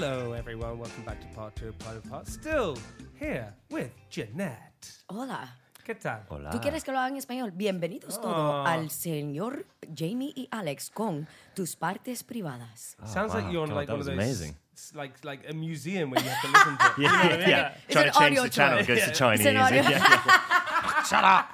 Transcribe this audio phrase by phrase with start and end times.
[0.00, 0.78] Hello, everyone.
[0.78, 2.28] Welcome back to part two of Private Part.
[2.28, 2.76] Still
[3.18, 4.92] here with Janette.
[5.10, 5.48] Hola.
[5.84, 6.20] ¿Qué tal?
[6.52, 7.50] ¿Tú quieres que lo haga en español?
[7.50, 8.22] Bienvenidos oh.
[8.22, 12.94] todos al señor Jamie y Alex con tus partes privadas.
[13.02, 14.54] Ah, Sounds like you're on God, like that one of those, amazing.
[14.72, 16.86] s- like like a museum where you have to listen to.
[16.86, 16.98] it.
[16.98, 17.48] Yeah, You know what I mean?
[17.48, 17.72] yeah.
[17.88, 18.94] It's Trying an to change audio the channel tour.
[18.94, 19.46] goes to Chinese.
[19.46, 21.02] an audio- Yeah, yeah.
[21.10, 21.48] Shut up.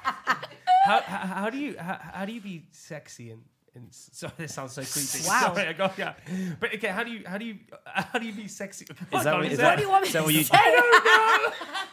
[0.85, 3.41] How, how, how do you how, how do you be sexy and,
[3.75, 5.27] and s- sorry this sounds so creepy.
[5.27, 5.53] Wow.
[5.53, 6.13] Sorry, I got yeah.
[6.59, 8.85] But okay, how do you how do you how do you be sexy?
[8.89, 10.57] Is that, what- is What do you want me to what say?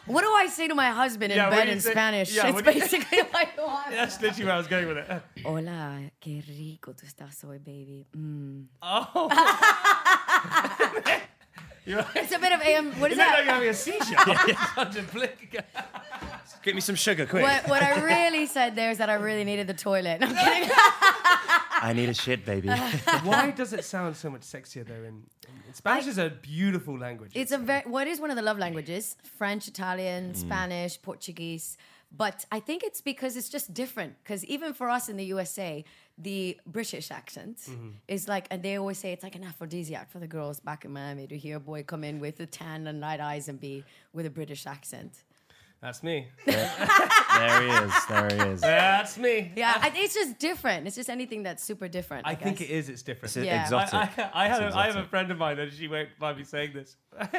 [0.05, 1.91] What do I say to my husband in Yeah, what bed do you in say-
[1.91, 2.35] Spanish?
[2.35, 3.89] yeah, it's what do you- basically like what?
[3.91, 5.21] That's literally where I was going with it.
[5.45, 8.05] Hola, qué rico tú estás hoy, baby.
[8.15, 8.65] Mm.
[8.81, 9.29] Oh.
[11.85, 12.91] It's a bit of AM.
[12.99, 13.45] What is It looked like that?
[13.45, 14.15] you're having a seizure.
[14.75, 15.57] Such a blink.
[16.63, 17.43] Get me some sugar, quick.
[17.43, 20.19] What, what I really said there is that I really needed the toilet.
[20.21, 20.69] I'm kidding.
[21.83, 22.69] I need a shit, baby.
[23.23, 25.03] Why does it sound so much sexier though?
[25.03, 25.23] In,
[25.67, 27.33] in Spanish is a beautiful language.
[27.35, 31.77] It's a very what is one of the love languages: French, Italian, Spanish, Portuguese.
[32.15, 34.13] But I think it's because it's just different.
[34.23, 35.83] Because even for us in the USA,
[36.17, 37.89] the British accent mm-hmm.
[38.07, 40.91] is like, and they always say it's like an aphrodisiac for the girls back in
[40.93, 43.83] Miami to hear a boy come in with a tan and light eyes and be
[44.13, 45.23] with a British accent.
[45.83, 46.29] That's me.
[46.45, 47.93] there he is.
[48.07, 48.61] There he is.
[48.61, 49.51] That's me.
[49.53, 50.87] Yeah, I, it's just different.
[50.87, 52.25] It's just anything that's super different.
[52.25, 52.69] I, I think guess.
[52.69, 52.87] it is.
[52.87, 53.35] It's different.
[53.35, 53.63] It's Yeah.
[53.63, 53.93] exotic.
[53.93, 53.99] I,
[54.33, 56.37] I, I, had It's a, I have a friend of mine, and she won't mind
[56.37, 56.95] me saying this.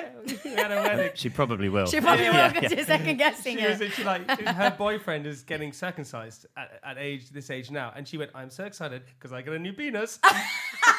[0.45, 1.13] we had a wedding.
[1.15, 1.87] She probably will.
[1.87, 2.77] She probably Yeah, will because yeah.
[2.77, 3.93] you're second guessing She was it.
[3.93, 8.19] she like her boyfriend is getting circumcised at, at age this age now, and she
[8.19, 10.19] went, "I'm so excited because I got a new penis."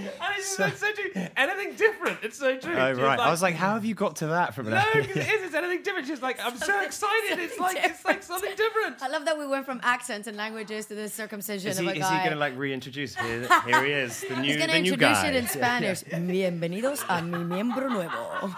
[0.00, 1.10] and it's so, so true.
[1.36, 2.18] Anything different?
[2.22, 2.74] It's so true.
[2.74, 3.18] Oh She was right.
[3.18, 4.88] I was like, how have you got to that from no, that?
[4.94, 5.42] because it is.
[5.44, 6.06] It's anything different.
[6.08, 7.38] She's like, I'm so excited.
[7.38, 9.02] It's like it's like something different.
[9.02, 11.90] I love that we went from accents and languages to the circumcision Is of he,
[11.90, 12.10] a is guy.
[12.16, 13.14] he going to like reintroduce?
[13.14, 16.02] Here, here he is, the new, He's gonna introduce it in Spanish.
[16.04, 18.54] Bienvenidos a mi miembro nuevo.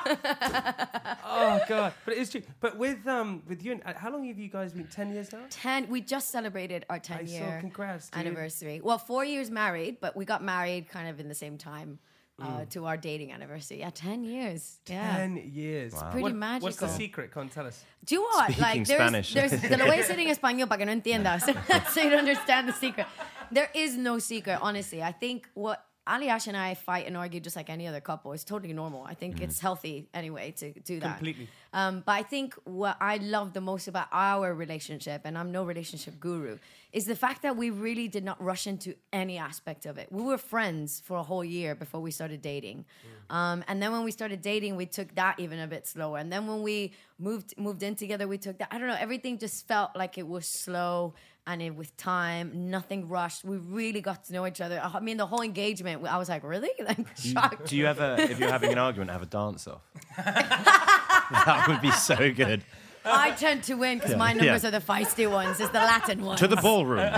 [1.28, 2.42] Oh god, but it is true.
[2.60, 4.86] But with um with you, and uh, how long have you guys been?
[4.86, 5.40] Ten years now.
[5.50, 5.88] Ten.
[5.88, 8.20] We just celebrated our ten I saw- year congrats, dude.
[8.20, 8.80] anniversary.
[8.82, 11.98] Well, four years married, but we got married kind of in the same time
[12.38, 12.68] uh, Mm.
[12.68, 13.78] to our dating anniversary.
[13.80, 14.78] Yeah, ten years.
[14.86, 15.16] Yeah.
[15.16, 15.94] Ten years.
[16.10, 17.30] Pretty What- What's the secret?
[17.30, 17.82] Come on, tell us.
[18.04, 18.44] Do you know what?
[18.52, 19.32] Speaking like, there's, Spanish.
[19.34, 21.42] there's, te lo voy a decir en español para que no entiendas,
[21.94, 23.06] so you don't understand the secret.
[23.50, 25.02] There is no secret, honestly.
[25.02, 28.32] I think what Aljaž and I fight and argue just like any other couple.
[28.32, 29.04] It's totally normal.
[29.04, 31.16] I think it's healthy anyway to do that.
[31.16, 31.48] Completely.
[31.76, 35.62] Um, but I think what I love the most about our relationship, and I'm no
[35.62, 36.56] relationship guru,
[36.90, 40.08] is the fact that we really did not rush into any aspect of it.
[40.10, 42.86] We were friends for a whole year before we started dating,
[43.28, 46.16] um, and then when we started dating, we took that even a bit slower.
[46.16, 48.68] And then when we moved moved in together, we took that.
[48.70, 48.96] I don't know.
[48.98, 51.12] Everything just felt like it was slow
[51.46, 53.44] and it, with time, nothing rushed.
[53.44, 54.80] We really got to know each other.
[54.82, 56.04] I mean, the whole engagement.
[56.06, 57.68] I was like, really, like shocked.
[57.68, 59.82] Do you ever, if you're having an argument, have a dance off?
[61.46, 62.62] that would be so good.
[63.04, 65.60] I tend to win because my numbers are the feisty ones.
[65.60, 66.40] It's the Latin ones.
[66.40, 67.14] To the ballroom.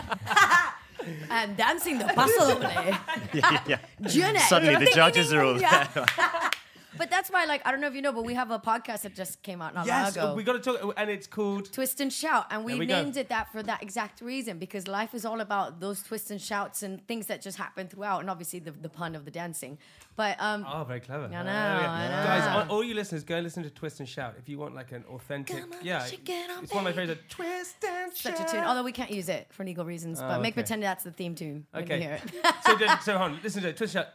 [1.31, 2.99] and dancing the paso eh?
[3.33, 4.39] yeah, yeah.
[4.47, 5.89] Suddenly the judges are all there.
[6.99, 7.05] Yeah.
[7.05, 9.03] But that's why, like, I don't know if you know, but we have a podcast
[9.03, 10.35] that just came out not Yes, long ago.
[10.37, 11.73] we got to talk, and it's called.
[11.73, 13.03] Twist and shout, and we, There we go.
[13.03, 16.41] named it that for that exact reason because life is all about those twists and
[16.41, 19.79] shouts and things that just happen throughout, and obviously the, the pun of the dancing.
[20.17, 21.27] But um, Oh, very clever.
[21.27, 21.91] I know, Oh, yeah.
[21.93, 22.25] I know.
[22.25, 24.75] Guys, all, all you listeners, go and listen to Twist and Shout if you want
[24.75, 25.61] like an authentic.
[25.61, 27.15] Come on, yeah, shake it up, it's one of my baby.
[27.15, 27.35] favorites.
[27.35, 28.49] Twist and such Shout.
[28.49, 30.21] a tune, although we can't use it for legal reasons.
[30.21, 30.63] but Oh, make okay.
[30.63, 31.85] pretend that's the theme tune Okay.
[31.89, 32.23] when you Okay.
[32.33, 32.55] hear it.
[32.67, 33.77] so, then- so hold on, listen to it.
[33.77, 34.15] Twist and Shout.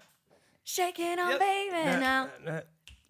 [0.65, 1.39] Shake it on, Yep.
[1.39, 2.29] baby, No, now.
[2.45, 2.62] no.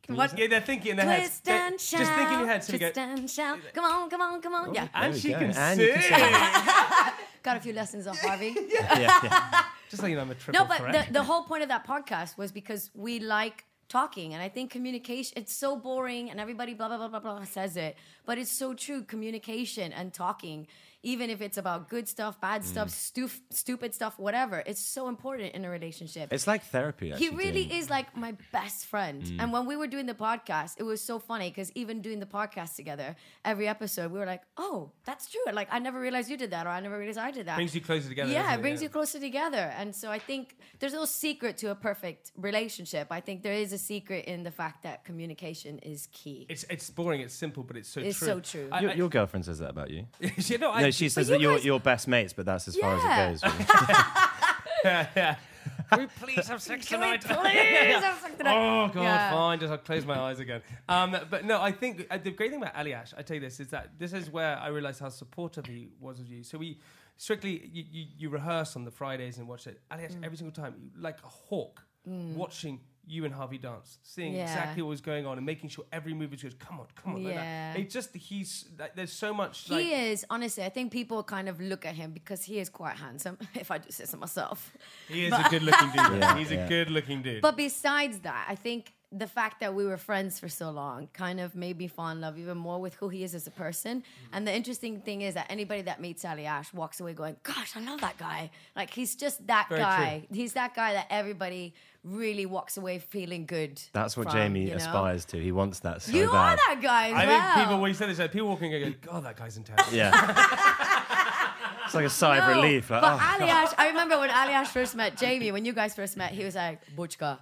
[0.08, 0.38] What?
[0.38, 1.40] Yeah, they're thinking in their heads.
[1.40, 2.00] Twist and shout.
[2.02, 2.64] Just think in your head.
[2.64, 2.92] So we go.
[2.92, 3.60] twist and shout.
[3.74, 4.74] Come on, come on, come on.
[4.74, 4.88] Yeah.
[4.94, 5.94] And we she can And sing.
[5.94, 7.14] can
[7.44, 8.56] Got a few lessons off Harvey.
[8.70, 9.64] Yeah, yeah.
[9.90, 11.08] Just so you know, I'm a triple No, but threat.
[11.08, 14.34] the, the whole point of that podcast was because we like talking.
[14.34, 17.78] And I think communication, it's so boring and everybody blah, blah, blah, blah, blah says
[17.78, 17.96] it.
[18.26, 19.04] But it's so true.
[19.04, 20.68] Communication and talking
[21.04, 22.66] even if it's about good stuff, bad mm.
[22.66, 24.64] stuff, stu- stupid stuff, whatever.
[24.66, 26.32] It's so important in a relationship.
[26.32, 27.08] It's like therapy.
[27.08, 29.22] he Actually, really doing- is like my best friend.
[29.22, 29.38] Mm.
[29.40, 32.26] And when we were doing the podcast, it was so funny because even doing the
[32.26, 35.42] podcast together, every episode, we were like, oh, that's true.
[35.52, 37.56] Like, I never realized you did that, or I never realized I did that.
[37.56, 38.32] Brings you closer together.
[38.32, 39.74] Yeah, doesn't it brings you closer together.
[39.78, 43.08] And so I think there's no secret to a perfect relationship.
[43.12, 46.46] I think there is a secret in the fact that communication is key.
[46.50, 47.20] It's it's boring.
[47.22, 48.28] It's simple, but it's so It's true.
[48.28, 48.70] so true.
[48.72, 50.08] I, Your, I- your girlfriend says that about you.
[50.38, 52.76] you know, I, no, she says that you're guys- you're best mates, but that's as
[52.78, 53.28] far Yeah.
[53.30, 53.54] as it goes.
[53.54, 55.08] really.
[55.16, 55.36] yeah.
[55.90, 57.42] Can we please have sex Can we tonight?
[57.44, 58.56] please have sex tonight?
[58.56, 59.32] Oh god, Yeah.
[59.32, 59.60] fine.
[59.60, 60.62] Just I'll close my eyes again.
[60.90, 63.60] Um, but no, I think uh, the great thing about Aljaž, I tell you this,
[63.60, 66.44] is that this is where I realized how supportive he was of you.
[66.44, 66.80] So we
[67.18, 69.80] strictly you, you, you rehearse on the Fridays and watch it.
[69.92, 70.26] Aljaž Mm.
[70.26, 74.44] every single time, you- like a hawk, watching you and Harvey dance, seeing Yeah.
[74.44, 76.54] exactly what was going on and making sure every move is goes.
[76.54, 77.24] Come on, come on.
[77.24, 77.42] like that.
[77.44, 77.82] Yeah.
[77.82, 79.68] It just he's like, there's so much.
[79.68, 82.70] He like, is, honestly, I think people kind of look at him because he is
[82.70, 84.72] quite handsome, if I do say so myself.
[85.10, 85.96] He is a good looking dude.
[86.20, 86.66] Yeah, He's yeah.
[86.66, 87.42] a good looking dude.
[87.42, 91.40] But besides that, I think the fact that we were friends for so long kind
[91.40, 94.00] of made me fall in love even more with who he is as a person.
[94.00, 94.04] Mm.
[94.34, 97.82] And the interesting thing is that anybody that meets Aljaž walks away going, Gosh, I
[97.82, 98.50] love that guy.
[98.76, 100.28] Like he's just that Very guy.
[100.32, 103.80] He's that guy that everybody really walks away feeling good.
[103.94, 104.76] That's what from, Jamie you know?
[104.78, 105.42] aspires to.
[105.42, 106.36] He wants that so You bad.
[106.36, 107.56] are that guy as I well.
[107.56, 109.94] think people when you said this, like, people walking and go, God, that guy's intense.
[109.94, 110.12] Yeah.
[111.86, 112.90] it's like a sigh of relief.
[112.90, 115.96] Like, but oh, Ali Ash, I remember when Aljaž first met Jamie, when you guys
[115.96, 117.40] first met, he was like, Butchka,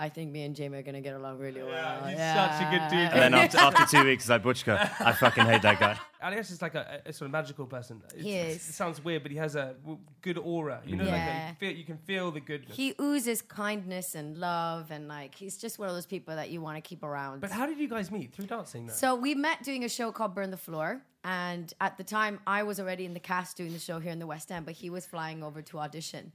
[0.00, 2.04] I think me and Jamie are gonna get along really well.
[2.06, 3.10] he's such a good dude.
[3.12, 4.90] and then after, after two weeks, it's like Butchka.
[5.00, 5.96] I fucking hate that guy.
[6.24, 8.02] Aljaž is like a, a sort of magical person.
[8.14, 8.56] It's, He is.
[8.68, 9.74] It sounds weird, but he has a
[10.22, 10.80] good aura.
[10.86, 11.48] You know, like Yeah.
[11.50, 12.76] you, feel, you can feel the goodness.
[12.76, 16.60] He oozes kindness and love, and like he's just one of those people that you
[16.60, 17.40] want to keep around.
[17.40, 18.32] but how did you guys meet?
[18.32, 18.92] Through dancing, though?
[18.94, 21.02] So we met doing a show called Burn the Floor.
[21.22, 24.18] And at the time, I was already in the cast doing the show here in
[24.18, 26.32] the West End, but he was flying over to audition.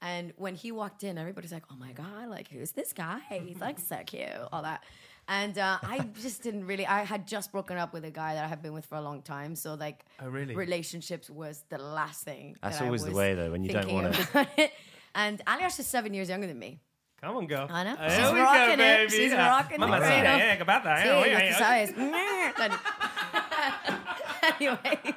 [0.00, 3.18] And when he walked in, everybody's like, oh my God, like, who's this guy?
[3.30, 4.84] He's like so cute, all that.
[5.30, 8.44] And uh, I just didn't really, I had just broken up with a guy that
[8.44, 9.54] I had been with for a long time.
[9.56, 10.54] So, like, Oh, really?
[10.54, 12.56] relationships was the last thing.
[12.62, 14.16] That's that I always the way, though, when you don't want
[14.56, 14.70] it.
[15.14, 16.80] And Aljaž is seven years younger than me.
[17.20, 17.66] Come on, girl.
[17.68, 17.96] I know.
[17.96, 18.76] Here She's we rocking go, it.
[18.78, 19.10] baby.
[19.10, 19.48] She's Yeah.
[19.48, 20.24] rocking the Mama cradle.
[20.24, 20.98] said, yeah, about that.
[21.04, 23.98] Sí, Yeah, just yeah, tú yeah.
[24.60, 25.14] Anyways,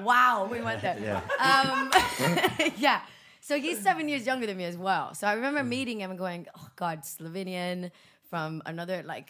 [0.00, 0.96] wow, we went there.
[1.00, 1.20] Yeah.
[1.40, 1.90] Um,
[2.76, 3.00] yeah.
[3.46, 5.12] So he's seven years younger than me as well.
[5.14, 5.68] So I remember Hmm.
[5.68, 7.90] meeting him and going, "Oh God, Slovenian
[8.30, 9.26] from another like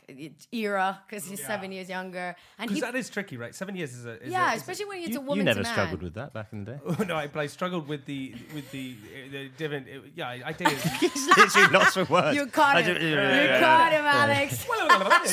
[0.52, 3.52] era because he's seven years younger." And he, Because that is tricky, right?
[3.52, 4.22] Seven years is a.
[4.22, 5.72] Is yeah, a, is especially when it's You, a you woman never to man.
[5.75, 6.78] struggled with that back in the day.
[7.00, 8.20] A, no, I, but I struggled with the
[8.55, 9.88] with the uh, the different.
[9.88, 10.78] Uh, yeah, I, I dated.
[11.00, 12.37] He's literally lost for words.
[12.37, 13.02] You caught him.
[13.02, 13.58] You yeah.
[13.58, 14.61] caught him, Alex.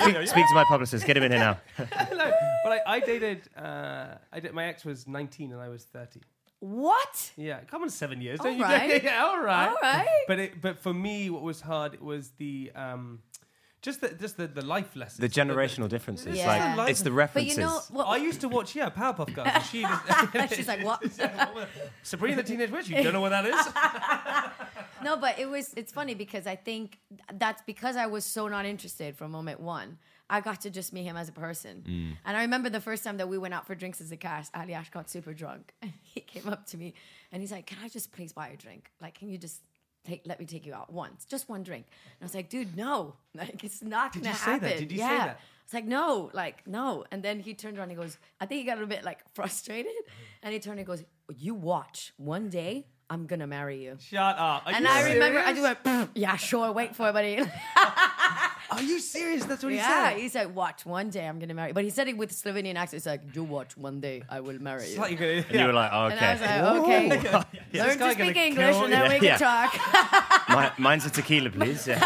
[0.02, 1.06] Speak, speak to my publicist.
[1.06, 1.58] Get him in here now.
[2.18, 2.32] no,
[2.64, 3.48] but I, I dated.
[3.56, 6.20] Uh, I did, my ex was 19 and I was 30.
[6.62, 7.32] What?
[7.38, 8.40] Yeah, come on, seven years.
[8.40, 8.64] All don't you?
[8.64, 9.04] right.
[9.04, 9.68] yeah, all right.
[9.68, 10.08] All right.
[10.28, 13.24] But it, but for me, what was hard was the um,
[13.82, 15.18] just the just the, the life lessons.
[15.18, 16.38] The generational differences.
[16.38, 16.76] Yeah.
[16.78, 17.58] Like, it's the But references.
[17.58, 18.06] you know what?
[18.06, 19.48] I used to watch yeah Powerpuff Girls.
[19.52, 19.82] and She
[20.36, 21.04] was, She's like, what?
[22.04, 22.90] Sabrina the Teenage Witch.
[22.90, 25.04] You don't know what that is?
[25.04, 27.00] No, but it was it's funny because I think
[27.34, 29.98] that's because I was so not interested from moment one.
[30.32, 31.84] I got to just meet him as a person.
[31.88, 32.18] Mm.
[32.26, 34.52] And I remember the first time that we went out for drinks as a cast,
[34.54, 35.74] Aljaž got super drunk.
[35.84, 36.94] And he came up to me
[37.32, 38.90] and he's like, Can I just please buy a drink?
[39.02, 39.62] Like, can you just
[40.04, 41.26] take let me take you out once?
[41.26, 41.86] Just one drink.
[41.90, 43.16] And I was like, dude, no.
[43.36, 44.62] Like it's not Did gonna you say that?
[44.64, 44.80] happen.
[44.80, 45.10] Did you yeah.
[45.10, 45.30] say that?
[45.30, 47.06] I was like, no, like, no.
[47.12, 49.20] And then he turned around and he goes, I think he got a bit like
[49.34, 49.92] frustrated.
[50.44, 51.04] And he turned and goes,
[51.38, 53.98] You watch, one day I'm gonna marry you.
[54.00, 54.64] Shut up.
[54.66, 55.74] Are And you I remember I serious?
[55.76, 57.38] just went, yeah, sure, wait for it, buddy.
[58.82, 59.46] Are you serious?
[59.46, 59.88] That's what he said.
[59.90, 60.20] yeah, said.
[60.20, 61.72] he said, watch, one day I'm gonna marry.
[61.72, 62.98] But he said it with Slovenian accent.
[62.98, 65.00] It's like, you watch, one day I will marry you.
[65.00, 67.10] like you're and you were like, oh, And I was okay.
[67.10, 69.12] like, okay, This learn guy to gonna speak kill English and then you.
[69.12, 69.38] we can Yeah.
[69.38, 69.72] talk.
[70.78, 71.88] Mi- mine's a tequila, please.
[71.88, 72.00] Yeah.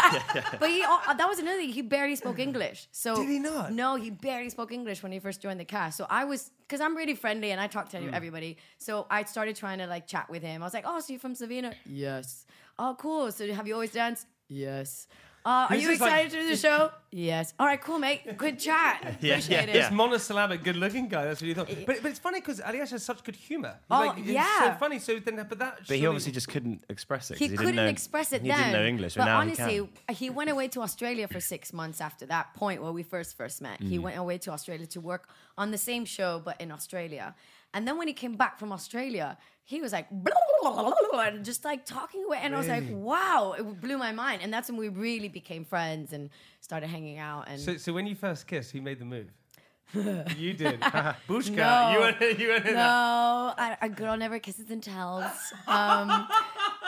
[0.60, 1.70] but he, oh, uh, that was another thing.
[1.70, 2.88] He barely spoke English.
[2.92, 3.72] So Did he not?
[3.72, 5.96] No, he barely spoke English when he first joined the cast.
[5.96, 8.12] So I was, because I'm really friendly and I talk to mm.
[8.12, 8.58] everybody.
[8.78, 10.62] So I started trying to like chat with him.
[10.62, 11.74] I was like, oh, so you're from Slovenia?
[11.86, 12.44] Yes.
[12.78, 13.32] Oh, cool.
[13.32, 14.26] So have you always danced?
[14.48, 15.08] Yes.
[15.46, 16.90] Uh, are This you is like- excited to do the show?
[17.12, 17.54] yes.
[17.60, 18.36] All right, cool, mate.
[18.36, 19.00] Good chat.
[19.14, 19.72] Appreciate yeah, it.
[19.72, 21.24] This monosyllabic, good-looking guy.
[21.26, 21.68] That's what you thought.
[21.86, 23.76] But, but it's funny because Aljaž has such good humor.
[23.88, 24.72] Oh, like, it's yeah.
[24.72, 24.98] so funny.
[24.98, 25.76] So then, but that.
[25.78, 27.34] But he surely- obviously just couldn't express it.
[27.34, 28.58] 'cause he, didn't couldn't know, express it he then.
[28.58, 30.16] didn't know English, but, but now honestly, he can.
[30.16, 33.62] he went away to Australia for six months after that point where we first first
[33.62, 33.80] met.
[33.80, 33.88] Mm.
[33.88, 37.36] He went away to Australia to work on the same show but in Australia.
[37.76, 41.44] And then when he came back from Australia, he was like blah, blah, blah, and
[41.44, 44.40] just like talking away, and I was like, wow, it blew my mind.
[44.42, 46.30] And that's when we really became friends and
[46.62, 47.48] started hanging out.
[47.48, 49.28] And So, so when you first kissed, he made the move.
[50.36, 50.80] You did.
[51.28, 51.56] Bushka.
[51.56, 51.92] No.
[51.92, 53.54] You went, you went in No.
[53.56, 55.30] I, a girl never kisses and tells.
[55.68, 56.26] Um,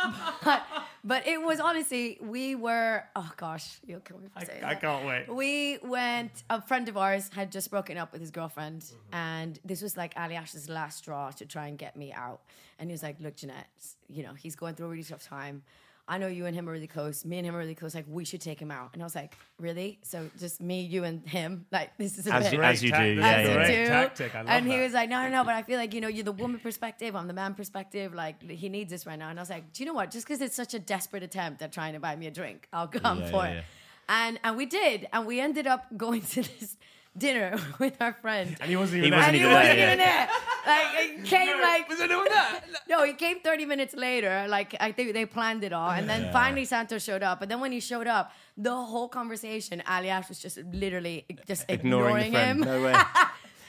[0.45, 0.62] but,
[1.05, 3.05] but it was honestly, we were.
[3.14, 4.76] Oh gosh, you'll kill me for saying I that.
[4.76, 5.35] I can't wait.
[5.35, 6.43] We went.
[6.50, 9.14] A friend of ours had just broken up with his girlfriend, mm-hmm.
[9.14, 12.40] and this was like Aljaž's last straw to try and get me out.
[12.78, 13.67] And he was like, "Look, Janette,
[14.09, 15.62] you know he's going through a really tough time.
[16.09, 17.25] I know you and him are really close.
[17.25, 17.95] Me and him are really close.
[17.95, 19.99] Like we should take him out." And I was like, "Really?
[20.03, 21.67] So just me, you, and him?
[21.71, 23.49] Like this is a As bit." you, as you do, yeah, as yeah.
[23.49, 23.87] you Great do.
[23.88, 24.35] tactic.
[24.35, 24.83] I love and he that.
[24.85, 25.45] was like, no, no, no.
[25.45, 27.15] But I feel like you know, you're the woman perspective.
[27.15, 28.15] I'm the man perspective.
[28.15, 29.29] Like he needs this right now.
[29.29, 30.11] And I was like, do you know what?
[30.11, 32.88] Just because it's such a desperate attempt at trying to buy me a drink, I'll
[32.88, 33.55] come Yeah, for yeah, it.
[33.55, 33.62] yeah.
[34.27, 36.77] And and we did, and we ended up going to this
[37.17, 38.57] dinner with our friend.
[38.61, 40.29] And he wasn't He even wasn't And he wasn't there, even there.
[40.68, 42.62] Like it came like Was anyone there?
[42.88, 44.46] no, he came 30 minutes later.
[44.48, 46.32] Like I think they planned it all, and then Yeah.
[46.32, 47.40] finally Santos showed up.
[47.40, 52.26] But then when he showed up, the whole conversation, Aljaž was just literally just Ignoring,
[52.26, 52.60] ignoring, him.
[52.72, 52.94] No way.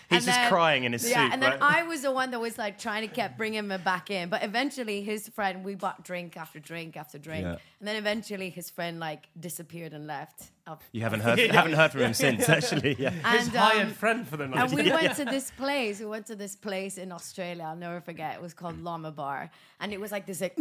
[0.10, 1.34] He's And just then- crying in his yeah, suit.
[1.34, 1.78] and then right?
[1.80, 4.30] I was the one that was like trying to keep bringing him back in.
[4.30, 7.58] But eventually, his friend, we bought drink after drink after drink, Yeah.
[7.80, 10.50] and then eventually his friend like disappeared and left.
[10.66, 12.96] Up- You haven't heard, haven't heard from him since, actually.
[13.00, 13.12] Yeah.
[13.12, 14.60] His And, hired um, friend for the night.
[14.72, 16.00] and we went to this place.
[16.00, 17.66] We went to this place in Australia.
[17.68, 18.34] I'll never forget.
[18.36, 20.56] It was called Llama Bar, and it was like this like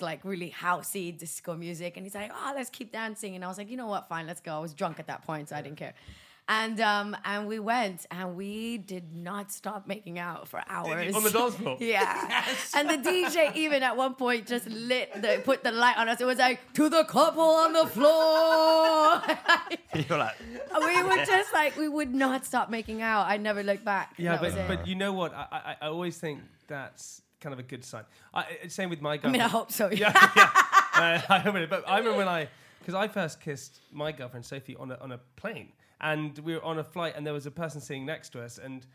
[0.00, 1.96] like really housey disco music.
[1.98, 4.08] And he's like, "Oh, let's keep dancing." And I was like, "You know what?
[4.08, 5.94] Fine, let's go." I was drunk at that point, so I didn't care.
[6.48, 11.24] And um and we went and we did not stop making out for hours On
[11.24, 11.76] the dance floor?
[11.80, 12.44] Yeah.
[12.76, 16.20] And the DJ even at one point just lit the put the light on us.
[16.20, 19.22] It was like to the couple on the floor.
[20.08, 20.36] You're like,
[20.80, 23.26] we were just like we would not stop making out.
[23.26, 24.14] I never looked back.
[24.16, 24.68] Yeah, That but, was it.
[24.68, 25.34] but you know what?
[25.34, 28.04] I, I, I always think that's kind of a good sign.
[28.32, 29.32] I, I- same with my I girlfriend.
[29.32, 29.90] mean, I hope so.
[29.90, 30.50] yeah, yeah.
[30.94, 31.70] Uh, I remember it.
[31.70, 32.48] But I remember when I,
[32.78, 35.68] because I first kissed my girlfriend Sophie on a, on a plane,
[36.00, 38.58] and we were on a flight, and there was a person sitting next to us,
[38.58, 38.86] and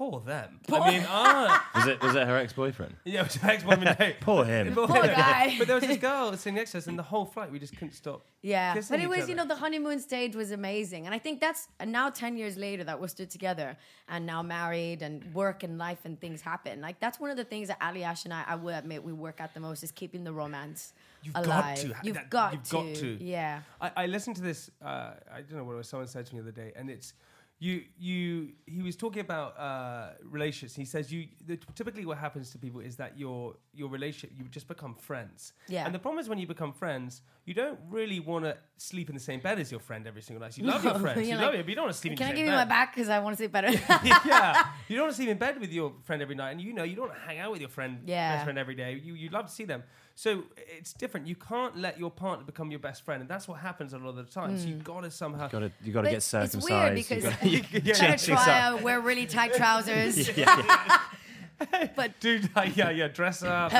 [0.00, 0.60] poor them.
[0.72, 2.94] I mean, ah, was it, was it her ex boyfriend?
[3.04, 3.96] yeah, it was her ex-boyfriend.
[3.98, 4.12] no.
[4.20, 4.74] Poor him.
[4.74, 5.56] Poor guy.
[5.58, 7.74] But there was this girl sitting next to us, and the whole flight we just
[7.76, 8.24] couldn't stop.
[8.42, 11.04] Yeah, but it each was, you know, the honeymoon stage was amazing.
[11.06, 13.76] And I think that's and now 10 years later that we're still together
[14.08, 16.80] and now married and work and life and things happen.
[16.80, 19.40] Like, that's one of the things that Aljaž and I, I will admit, we work
[19.40, 21.78] at the most is keeping the romance You've got alive.
[21.80, 21.94] to.
[22.02, 22.70] You've That- got you've to.
[22.72, 23.18] got to.
[23.24, 23.60] Yeah.
[23.80, 24.70] I, I listened to this.
[24.82, 25.88] Uh, I don't know what it was.
[25.88, 27.12] Someone said to me the other day, and it's
[27.58, 27.82] you.
[27.98, 28.52] You.
[28.66, 30.74] He was talking about uh, relationships.
[30.74, 31.26] He says you.
[31.46, 35.52] The, typically, what happens to people is that your your relationship you just become friends.
[35.68, 35.84] Yeah.
[35.84, 39.14] And the problem is when you become friends, you don't really want to sleep in
[39.14, 40.56] the same bed as your friend every single night.
[40.56, 41.20] You love your friends.
[41.20, 42.46] you You're love like, it, but you don't want to sleep in Can I give
[42.46, 42.94] you my back?
[42.94, 43.70] Because I want to sleep better.
[44.24, 46.72] yeah, you don't want to sleep in bed with your friend every night, and you
[46.72, 48.36] know you don't want to hang out with your friend, Yeah.
[48.36, 48.98] best friend every day.
[49.04, 49.82] You you love to see them,
[50.20, 51.26] so it's different.
[51.26, 54.10] You can't let your partner become your best friend, and that's what happens a lot
[54.10, 54.58] of the time.
[54.58, 54.82] So you've hmm.
[54.82, 55.48] got to somehow.
[55.48, 56.68] Got to, you got to But get it's circumcised.
[56.68, 57.94] weird you because gotta- you Yeah.
[57.94, 58.82] Trying change try up.
[58.82, 60.28] wear really tight trousers.
[61.96, 63.72] but Dude, yeah, yeah, dress up.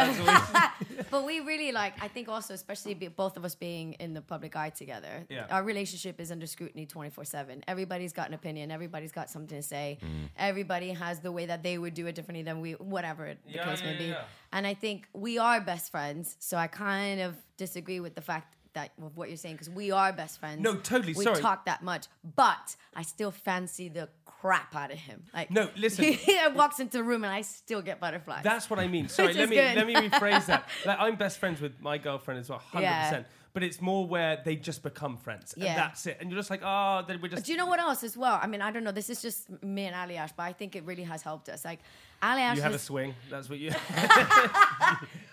[1.11, 4.21] But we really like i think also especially be, both of us being in the
[4.21, 5.47] public eye together Yeah.
[5.51, 9.99] our relationship is under scrutiny 24-7 everybody's got an opinion everybody's got something to say
[10.03, 10.29] Mm.
[10.37, 13.65] everybody has the way that they would do it differently than we whatever the Yeah,
[13.65, 14.25] case may yeah, be yeah.
[14.53, 18.57] and i think we are best friends so i kind of disagree with the fact
[18.75, 21.19] that of what you're saying because we are best friends No, totally, Sorry.
[21.19, 21.41] we sorry.
[21.41, 26.05] talk that much but i still fancy the crap out of him like No, listen.
[26.13, 29.09] he walks into the room and i still get butterflies that's what I mean.
[29.19, 29.77] Sorry, let me good.
[29.77, 30.69] let me rephrase that.
[30.87, 33.05] Like I'm best friends with my girlfriend as well, hundred Yeah.
[33.09, 33.27] percent.
[33.53, 35.67] But it's more where they just become friends, Yeah.
[35.71, 36.19] and that's it.
[36.21, 37.45] And you're just like, oh, then we're just.
[37.45, 38.39] Do you know what else as well?
[38.41, 38.93] I mean, I don't know.
[38.93, 41.65] This is just me and Aljaž, but I think it really has helped us.
[41.65, 41.81] Like,
[42.23, 43.15] Aljaž, you have a swing.
[43.29, 43.73] That's what you.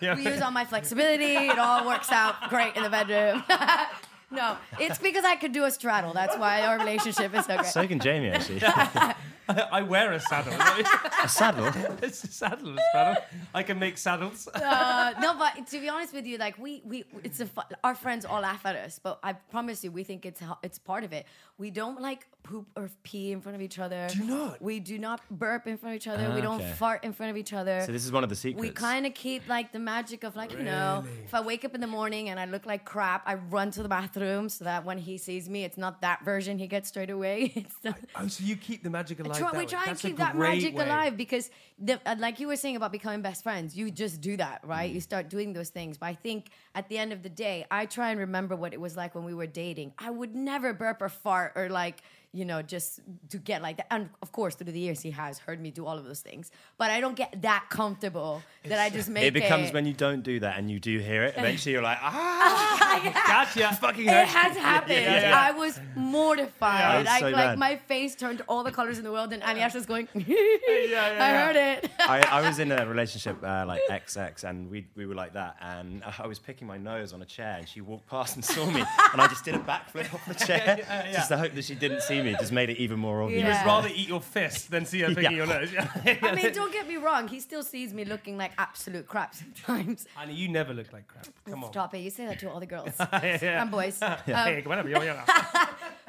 [0.00, 1.34] we use all my flexibility.
[1.34, 3.44] It all works out great in the bedroom.
[4.32, 6.12] no, it's because I could do a straddle.
[6.12, 7.66] That's why our relationship is so great.
[7.66, 8.60] So can Jamie, actually.
[9.72, 10.52] I wear a saddle.
[11.24, 11.66] a saddle.
[12.02, 13.22] it's a saddle, a saddle.
[13.54, 14.46] I can make saddles.
[14.48, 17.94] Uh, no, but to be honest with you, like we, we, it's a fu- our
[17.94, 21.12] friends all laugh at us, but I promise you, we think it's it's part of
[21.12, 21.26] it.
[21.58, 24.06] We don't like poop or pee in front of each other.
[24.12, 24.62] Do not?
[24.62, 26.32] We do not burp in front of each other.
[26.34, 26.72] we Ah, don't okay.
[26.72, 27.82] fart in front of each other.
[27.84, 28.60] So this is one of the secrets.
[28.62, 31.74] We kind of keep like the magic of like you know, if I wake up
[31.74, 34.84] in the morning and I look like crap, I run to the bathroom so that
[34.84, 37.52] when he sees me, it's not that version he gets straight away.
[37.56, 39.37] It's the, Oh, so you keep the magic alive.
[39.38, 40.84] Try, we try and keep that magic way.
[40.84, 44.36] alive because, the, uh, like you were saying about becoming best friends, you just do
[44.36, 44.90] that, right?
[44.90, 45.98] You start doing those things.
[45.98, 48.80] But I think at the end of the day, I try and remember what it
[48.80, 49.92] was like when we were dating.
[49.98, 53.86] I would never burp or fart or like, you know, just to get like that.
[53.90, 56.50] And of course, through the years, he has heard me do all of those things.
[56.76, 60.22] But I don't get that comfortable that I just make It becomes when you don't
[60.22, 61.34] do that and you do hear it.
[61.36, 63.74] Eventually, you're like, ah, Gotcha.
[63.80, 64.32] fucking It hurts.
[64.32, 64.92] has happened.
[64.94, 65.40] yeah, yeah.
[65.40, 67.04] I was mortified.
[67.04, 69.42] Yeah, I, it's so like my face turned all the colors in the world, and
[69.42, 70.08] Aljaž was going.
[70.14, 71.46] yeah, I yeah.
[71.46, 71.90] heard it.
[72.00, 75.56] I, I was in a relationship uh, like XX, and we we were like that.
[75.60, 78.66] And I was picking my nose on a chair, and she walked past and saw
[78.66, 80.78] me, and I just did a backflip off the chair,
[81.12, 82.34] just to hope that she didn't see me.
[82.38, 83.42] Just made it even more obvious.
[83.42, 83.62] You Yeah.
[83.64, 85.70] would rather eat your fist than see her picking your nose.
[86.22, 87.28] I mean, don't get me wrong.
[87.28, 90.06] He still sees me looking like absolute crap sometimes.
[90.14, 91.26] Honey, you never look like crap.
[91.46, 91.72] Come on.
[91.72, 91.98] Stop it.
[91.98, 93.62] You say that to all the girls Yeah.
[93.62, 94.00] and boys.
[94.02, 94.16] Um.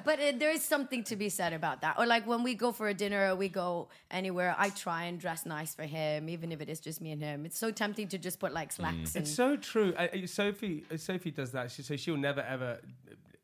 [0.05, 1.97] But uh, there is something to be said about that.
[1.99, 5.19] Or like when we go for a dinner or we go anywhere, I try and
[5.19, 7.45] dress nice for him, even if it is just me and him.
[7.45, 9.15] It's so tempting to just put like slacks.
[9.15, 9.93] And, It's so true.
[9.99, 11.69] I, I- Sophie, uh, Sophie does that.
[11.71, 12.79] She, so she'll never ever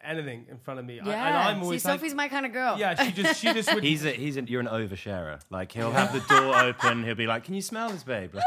[0.06, 1.00] anything in front of me.
[1.00, 1.28] I- yeah.
[1.28, 2.78] and I'm See, always like, Sophie's my kind of girl.
[2.78, 2.96] yeah.
[3.04, 3.84] She just, she just would.
[3.84, 5.40] He's a, he's a, you're an oversharer.
[5.50, 7.04] Like he'll have the door open.
[7.04, 8.44] He'll be like, "Can you smell this, babe?" Like,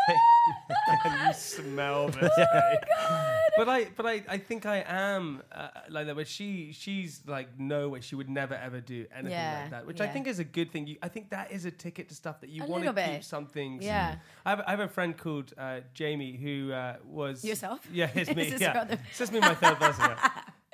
[1.26, 2.30] you smell this.
[3.56, 6.14] But I, but I, I think I am uh, like that.
[6.16, 8.00] Where she, she's like no way.
[8.00, 10.70] She would never ever do anything Yeah, like that, which I think is a good
[10.70, 10.86] thing.
[10.86, 13.24] You, I think that is a ticket to stuff that you want to keep bit.
[13.24, 13.84] some things.
[13.84, 14.16] Yeah.
[14.46, 17.80] I have, I have a friend called uh, Jamie who uh, was Yourself?
[17.92, 18.44] Yeah, it's me.
[18.44, 20.04] Is this yeah, it's just me, my third person.
[20.08, 20.30] Yeah.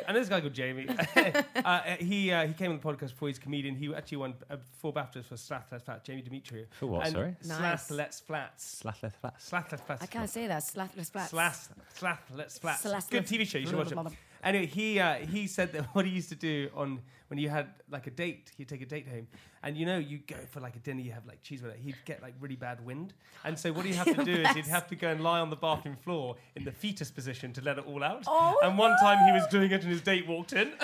[0.07, 0.87] And this guy called Jamie.
[1.65, 3.75] uh, he uh, he came on the podcast before he's a comedian.
[3.75, 6.05] He actually won uh, four BAFTAs for Slath Let's Flat.
[6.05, 6.67] Jamie Demetriou.
[6.79, 7.37] For what, And sorry?
[7.47, 7.59] Nice.
[7.59, 8.83] Slath Let's Flats.
[8.83, 9.45] Slathless flats.
[9.45, 10.03] Slath Let's Flats.
[10.03, 10.63] I can't say that.
[10.63, 11.31] Slathless flats.
[11.31, 11.57] Slash,
[11.95, 12.81] slash, let's flat.
[12.81, 13.59] Slash, Good let's- TV show.
[13.59, 13.99] You should watch it.
[14.45, 17.69] Anyway, he uh, he said that what he used to do on when you had
[17.91, 19.27] like a date, he'd take a date home,
[19.63, 21.79] and you know you go for like a dinner, you have like cheese with it.
[21.83, 24.67] He'd get like really bad wind, and so what he'd have to do is he'd
[24.67, 27.79] have to go and lie on the bathroom floor in the fetus position to let
[27.79, 28.25] it all out.
[28.27, 30.73] Oh, and one time he was doing it, and his date walked in.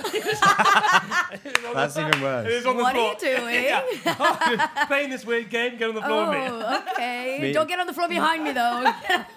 [1.75, 2.49] That's even worse.
[2.51, 3.65] It was on the What are you doing?
[3.65, 3.83] Yeah.
[4.07, 5.77] Oh, playing this weird game.
[5.77, 6.47] Get on the floor with me.
[6.49, 7.39] Oh, okay.
[7.41, 8.93] Me- Don't get on the floor behind me though.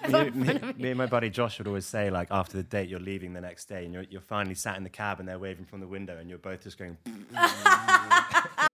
[0.08, 3.00] me, me, me and my buddy Josh would always say, like, after the date, you're
[3.00, 5.66] leaving the next day, and you're, you're finally sat in the cab, and they're waving
[5.66, 6.96] from the window, and you're both just going.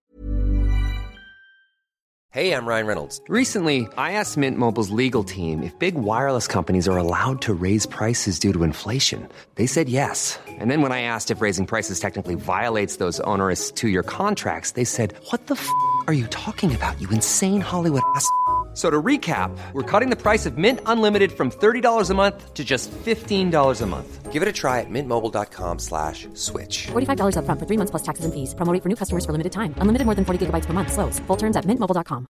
[2.33, 3.21] Hey, I'm Ryan Reynolds.
[3.27, 7.87] Recently, I asked Mint Mobile's legal team if big wireless companies are allowed to raise
[7.87, 9.29] prices due to inflation.
[9.57, 10.39] They said yes.
[10.47, 14.73] And then when I asked if raising prices technically violates those onerous two year contracts,
[14.79, 15.69] they said, What the f
[16.07, 18.31] are you talking about, you insane Hollywood ass?
[18.71, 22.55] F- So to recap, we're cutting the price of Mint Unlimited from $30 a month
[22.55, 24.31] to just $15 a month.
[24.33, 26.87] Give it a try at mintmobile.com slash switch.
[26.93, 28.55] $45 upfront for three months plus taxes and fees.
[28.55, 29.75] Promo for new customers for limited time.
[29.83, 30.93] Unlimited more than 40 gigabytes per month.
[30.93, 31.19] Slows.
[31.27, 32.27] Full terms at mintmobile.com.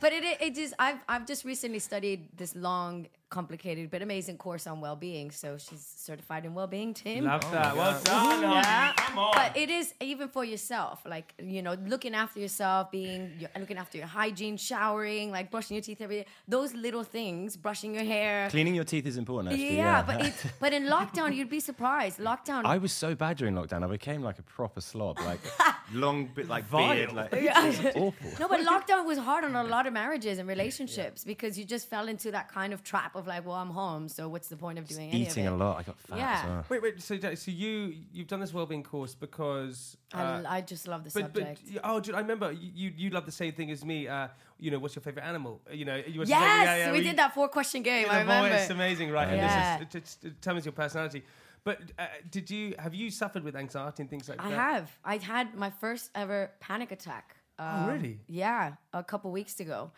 [0.00, 0.72] But it, it is.
[0.78, 5.30] I've I've just recently studied this long, complicated but amazing course on well-being.
[5.30, 7.24] So she's certified in well-being, Tim.
[7.24, 7.76] Love oh, that.
[7.76, 8.42] Well done.
[8.42, 8.92] Yeah.
[8.96, 9.32] Come on.
[9.34, 13.78] But it is even for yourself, like you know, looking after yourself, being your- looking
[13.78, 16.26] after your hygiene, showering, like brushing your teeth every day.
[16.48, 18.48] Those little things, brushing your hair.
[18.50, 19.76] Cleaning your teeth is important, actually.
[19.76, 22.18] yeah, Yeah, but it, but in lockdown, you'd be surprised.
[22.18, 22.64] Lockdown.
[22.64, 23.84] I was so bad during lockdown.
[23.84, 25.40] I became like a proper slob, like
[25.92, 26.94] long, bit like Vile.
[26.94, 27.32] beard, like
[27.96, 28.14] awful.
[28.40, 31.88] No, but lockdown was hard on a lot of marriages and relationships because you just
[31.88, 34.78] fell into that kind of trap of like, well, I'm home, so what's the point
[34.80, 35.78] of doing any Eating of a lot.
[35.78, 36.40] I got fat Yeah.
[36.42, 36.64] as well.
[36.68, 37.00] Wait, wait.
[37.02, 41.10] So, so you you've done this wellbeing course because I, uh, I just love the
[41.14, 41.60] but, but subject.
[41.74, 44.08] y- oh, dude, I remember you you you love the same thing as me.
[44.08, 44.28] Uh,
[44.58, 45.60] you know, what's your favorite animal?
[45.70, 48.06] Uh, You know, you were yes, saying- yeah, yeah, we did that four question game.
[48.06, 48.48] Yeah, I the remember.
[48.56, 49.28] voice, amazing, right?
[49.28, 49.78] And Yeah.
[49.78, 51.22] this is, it, it, it determines your personality.
[51.62, 54.58] But uh, did you have you suffered with anxiety and things like I that?
[54.58, 54.98] I have.
[55.04, 57.36] I had my first ever panic attack.
[57.58, 58.18] Um, really?
[58.26, 59.90] Yeah, a couple weeks ago.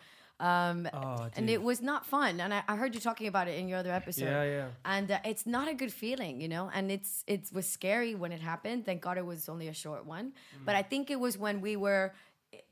[0.43, 2.33] Um, Oh, and it was not fun.
[2.43, 4.25] And I, I heard you talking about it in your other episode.
[4.25, 4.67] Yeah, yeah.
[4.95, 6.65] And uh, it's not a good feeling, you know.
[6.75, 8.79] And it's it was scary when it happened.
[8.85, 10.25] Thank God it was only a short one.
[10.27, 10.65] Mm.
[10.67, 12.05] But I think it was when we were.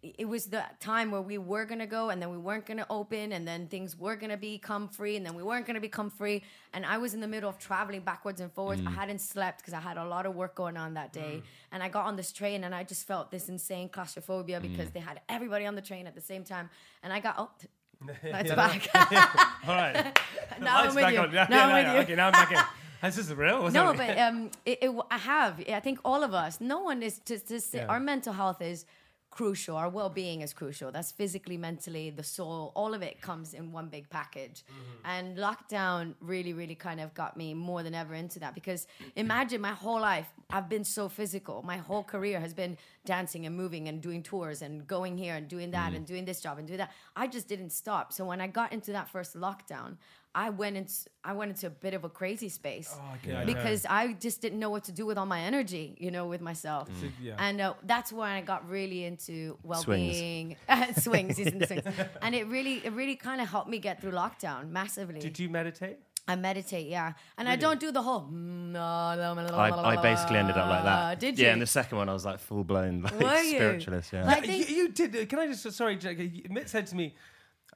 [0.02, 3.32] It- was the time where we were gonna go, and then we weren't gonna open,
[3.32, 6.44] and then things were gonna become free, and then we weren't gonna become free.
[6.74, 8.82] And I was in the middle of traveling backwards and forwards.
[8.82, 8.96] I mm.
[8.96, 11.42] hadn't slept because I had a lot of work going on that day.
[11.42, 11.44] Mm.
[11.74, 14.64] And I got on this train, and I just felt this insane claustrophobia mm.
[14.64, 16.70] because they had everybody on the train at the same time.
[17.04, 17.68] And I got oh, t-
[18.24, 18.90] that's back.
[19.68, 20.20] All right.
[20.60, 21.20] now I'm with back you.
[21.20, 21.34] on.
[21.34, 22.00] Now yeah, I'm with you.
[22.02, 22.60] Okay, now I'm back in.
[23.02, 23.70] This is real.
[23.72, 25.64] No, but um, it, it, I have.
[25.68, 26.62] I think all of us.
[26.62, 27.88] No one is to, to say Yeah.
[27.88, 28.86] our mental health is
[29.32, 29.78] crucial.
[29.78, 30.92] Our well-being is crucial.
[30.92, 32.72] That's physically, mentally, the soul.
[32.76, 34.64] All of it comes in one big package.
[34.70, 35.06] Mm-hmm.
[35.06, 39.62] And lockdown really, really kind of got me more than ever into that because imagine
[39.62, 41.64] my whole life I've been so physical.
[41.64, 45.48] My whole career has been dancing and moving and doing tours and going here and
[45.48, 46.92] doing that and doing this job and doing that.
[47.16, 48.12] I just didn't stop.
[48.12, 49.96] So when I got into that first lockdown,
[50.34, 53.40] I went into I went into a bit of a crazy space Oh, okay, I
[53.44, 53.54] know.
[53.54, 56.40] because I just didn't know what to do with all my energy, you know, with
[56.42, 56.88] myself.
[57.22, 57.36] yeah.
[57.38, 60.56] And uh, that's when I got really into well-being,
[60.98, 61.84] swings, yes, and swings,
[62.22, 65.20] and it really, it really kind of helped me get through lockdown massively.
[65.20, 65.98] Did you meditate?
[66.28, 68.22] I meditate, yeah, and I don't do the whole.
[68.32, 71.20] mm, I, I basically ended up like that.
[71.20, 71.46] Did you?
[71.46, 73.56] Yeah, and the second one I was like full blown like, Were you?
[73.56, 74.14] spiritualist.
[74.14, 74.26] Yeah.
[74.26, 75.28] Like- you, you did.
[75.28, 76.18] Can I just sorry, Jack?
[76.50, 77.16] Mitt said to me,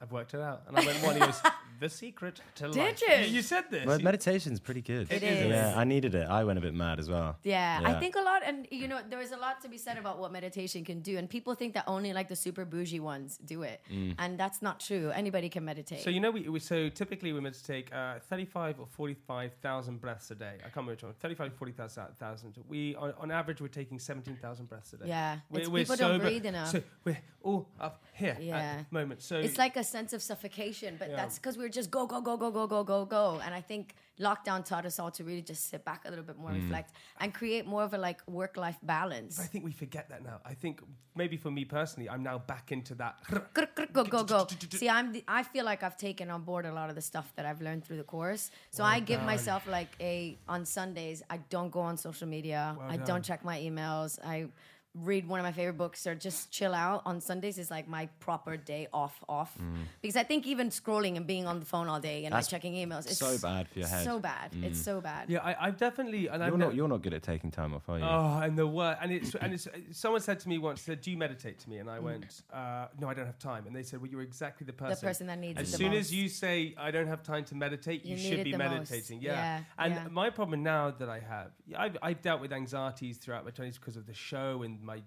[0.00, 1.40] "I've worked it out," and I went, "One." He goes,
[1.80, 3.14] "The secret to Did life." you?
[3.36, 3.86] You said this.
[3.86, 5.10] Well, You- meditation's pretty good.
[5.12, 5.48] It is.
[5.50, 6.26] Yeah, I needed it.
[6.28, 7.36] I went a bit mad as well.
[7.42, 7.88] Yeah, Yeah.
[7.90, 10.18] I think a lot, and you know, there is a lot to be said about
[10.18, 13.62] what meditation can do, and people think that only like the super bougie ones do
[13.62, 14.14] it, Mm.
[14.18, 15.10] and that's not true.
[15.10, 16.00] Anybody can meditate.
[16.02, 19.52] So you know, we, we so typically we're meant to take uh, thirty-five or forty-five
[19.62, 20.54] thousand breaths a day.
[20.58, 21.14] I can't remember which one.
[21.20, 22.54] Thirty-five, forty thousand.
[22.68, 25.06] We on, on average we're taking seventeen thousand breaths a day.
[25.08, 26.68] Yeah, we're, it's- we're people don't breathe enough.
[26.70, 28.56] So we're all up here Yeah.
[28.58, 29.22] at the moment.
[29.22, 31.16] So it's like a sense of suffocation, but Yeah.
[31.16, 33.40] that's because we're just go, go, go, go, go, go, go, go.
[33.44, 36.38] And I think lockdown taught us all to really just sit back a little bit
[36.38, 36.62] more, Mm.
[36.62, 39.40] reflect, and create more of a like work-life balance.
[39.40, 40.38] I think we forget that now.
[40.44, 40.80] I think
[41.16, 43.14] maybe for me personally, I'm now back into that.
[43.28, 44.46] Grr, grr, Go, go, go.
[44.70, 45.12] See, I'm.
[45.12, 47.60] The, I feel like I've taken on board a lot of the stuff that I've
[47.62, 48.50] learned through the course.
[48.70, 51.22] So I give myself like a on Sundays.
[51.34, 52.76] I don't go on social media.
[52.78, 53.06] Well I done.
[53.10, 54.18] don't check my emails.
[54.24, 54.36] I
[55.02, 58.08] read one of my favorite books or just chill out on Sundays is like my
[58.20, 59.76] proper day off off mm.
[60.00, 62.62] because I think even scrolling and being on the phone all day and That's like
[62.62, 64.04] checking emails it's so bad for your head.
[64.04, 64.52] So bad.
[64.62, 64.84] It's mm.
[64.84, 65.28] so bad.
[65.28, 66.28] yeah, I, I've definitely.
[66.28, 68.04] And I've You're ne- not, you're not good at taking time off, are you?
[68.04, 69.68] Oh, and the word, and it's and it's.
[69.92, 72.02] Someone said to me once, said, "Do you meditate?" To me, and I mm.
[72.02, 74.96] went, uh, "No, I don't have time." And they said, "Well, you're exactly the person.
[75.00, 77.44] the person that needs As it the soon as you say, "I don't have time
[77.46, 79.20] to meditate," you, You should be meditating.
[79.20, 79.32] Yeah.
[79.32, 80.08] Yeah, And yeah.
[80.10, 83.96] my problem now that I have, I've, I've dealt with anxieties throughout my twenties because
[83.96, 85.00] of the show and my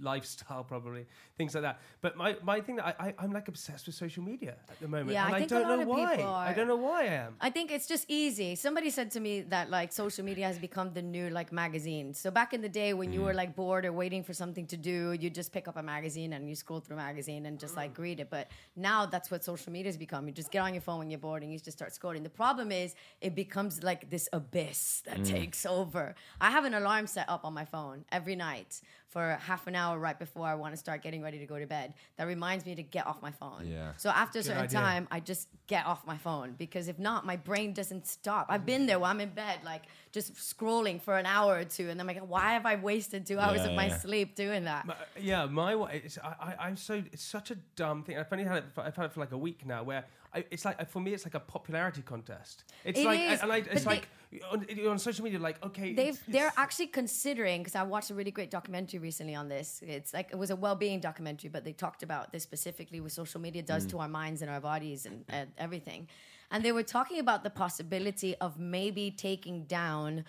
[0.00, 1.06] lifestyle probably
[1.38, 4.22] things like that but my, my thing that I, I i'm like obsessed with social
[4.22, 6.16] media at the moment Yeah, and I i, think a don't lot know of why
[6.16, 8.54] people i don't know why i am I think it's just easy.
[8.54, 12.12] Somebody said to me that like social media has become the new like magazine.
[12.14, 13.42] So back in the day when you were mm.
[13.42, 16.48] like bored or waiting for something to do, you just pick up a magazine and
[16.48, 18.28] you scroll through a magazine and just like read it.
[18.30, 20.26] But now that's what social media has become.
[20.26, 22.22] You just get on your phone when you're bored and you just start scrolling.
[22.22, 25.28] The problem is it becomes like this abyss that mm.
[25.28, 26.14] takes over.
[26.40, 29.98] I have an alarm set up on my phone every night for half an hour
[29.98, 31.94] right before I want to start getting ready to go to bed.
[32.16, 33.66] That reminds me to get off my phone.
[33.66, 33.92] Yeah.
[33.96, 34.80] So after a certain idea.
[34.80, 38.46] time, I just get off my phone because if not, my brain doesn't stop.
[38.48, 41.90] I've been there where I'm in bed, like just scrolling for an hour or two,
[41.90, 43.98] and I'm like, why have I wasted two hours Yeah, of my yeah.
[43.98, 44.86] sleep doing that?
[44.86, 48.16] My- yeah, my wa- it's, I, I, I'm so it's such a dumb thing.
[48.16, 48.64] I've only had it.
[48.74, 49.82] For, I've had it for like a week now.
[49.82, 52.64] Where I, it's like for me, it's like a popularity contest.
[52.84, 54.08] It's It like is, and I, it's they- like
[54.50, 58.30] on, on social media, like okay, they've they're actually considering because I watched a really
[58.30, 59.82] great documentary recently on this.
[59.84, 63.40] It's like it was a well-being documentary, but they talked about this specifically what social
[63.40, 63.90] media does mm.
[63.90, 66.06] to our minds and our bodies and, and everything.
[66.52, 70.24] And they were talking about the possibility of maybe taking down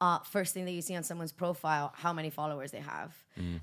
[0.00, 3.12] uh, first thing that you see on someone's profile how many followers they have,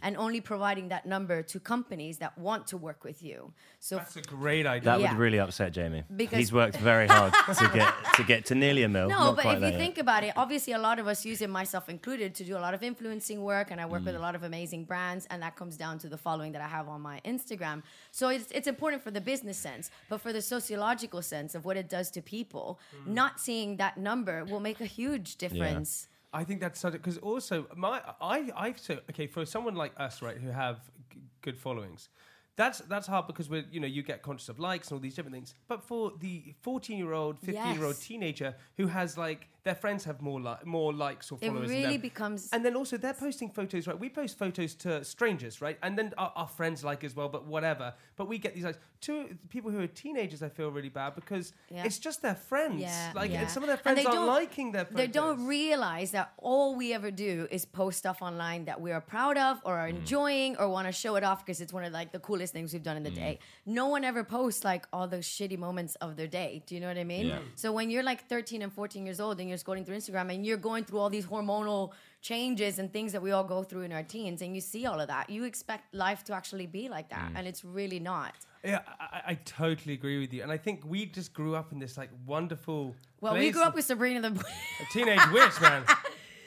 [0.02, 3.54] and only providing that number to companies that want to work with you.
[3.80, 4.86] So that's a great idea.
[4.86, 5.12] that yeah.
[5.12, 6.04] would really upset Jamie.
[6.16, 9.08] Because- He's worked very hard to get to get to nearly a mil.
[9.10, 9.78] No, not but quite if you yet.
[9.78, 12.64] think about it, obviously a lot of us use it, myself included, to do a
[12.68, 14.20] lot of influencing work, and I work with Mm.
[14.20, 16.90] a lot of amazing brands, and that comes down to the following that I have
[16.90, 17.84] on my Instagram.
[18.12, 21.78] So it's it's important for the business sense, but for the sociological sense of what
[21.78, 23.08] it does to people, Mm.
[23.14, 26.08] not seeing that number will make a huge difference.
[26.32, 30.22] I think that's such because also my I I so okay for someone like us
[30.22, 30.78] right who have
[31.12, 32.10] g- good followings.
[32.56, 35.16] That's that's hard because we're you know you get conscious of likes and all these
[35.16, 35.56] different things.
[35.68, 38.06] But for the fourteen year old, fifteen year old Yes.
[38.06, 41.78] teenager who has like their friends have more li- more likes or It followers, than
[41.78, 42.02] really them.
[42.02, 44.00] becomes- And then also they're posting photos right.
[44.00, 47.30] We post photos to strangers right, and then our, our friends like as well.
[47.30, 47.94] But whatever.
[48.16, 48.78] But we get these likes.
[49.04, 51.86] To people who are teenagers, I feel really bad because Yeah.
[51.86, 52.82] it's just their friends.
[52.82, 53.42] Yeah, like yeah.
[53.42, 54.84] and some of their friends aren't liking their.
[54.84, 54.98] Photos.
[54.98, 59.00] They don't realize that all we ever do is post stuff online that we are
[59.02, 60.00] proud of or are Mm.
[60.00, 62.74] enjoying or want to show it off because it's one of like the coolest things
[62.74, 63.40] we've done in the day.
[63.66, 66.62] No one ever posts like all those shitty moments of their day.
[66.66, 67.28] Do you know what I mean?
[67.28, 67.40] Yeah.
[67.56, 70.46] So when you're like 13 and 14 years old and you're scrolling through Instagram and
[70.46, 73.92] you're going through all these hormonal changes and things that we all go through in
[73.92, 77.08] our teens and you see all of that, you expect life to actually be like
[77.10, 77.16] Mm.
[77.18, 77.32] that.
[77.36, 78.34] And it's really not.
[78.64, 81.80] Yeah, I, I- totally agree with you, and I think we just grew up in
[81.80, 82.94] this like wonderful.
[83.22, 85.84] Well, we grew up with Sabrina the a teenage witch, man.